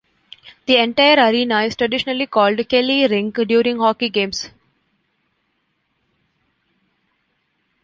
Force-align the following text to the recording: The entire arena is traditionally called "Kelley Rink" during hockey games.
The 0.65 0.77
entire 0.77 1.19
arena 1.29 1.61
is 1.61 1.75
traditionally 1.75 2.25
called 2.25 2.67
"Kelley 2.67 3.05
Rink" 3.05 3.35
during 3.35 3.77
hockey 3.77 4.09
games. 4.09 4.49